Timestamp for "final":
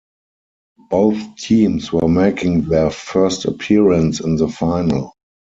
4.47-5.13